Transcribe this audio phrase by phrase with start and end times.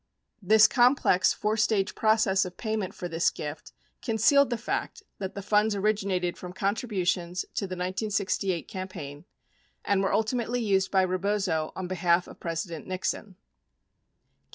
[0.41, 5.43] This complex four stage process of payment for this gift concealed the fact that the
[5.43, 9.25] funds originated from contributions to the 1968 cam paign
[9.85, 13.35] and were ultimately used by Bebozo on behalf of President Nixon.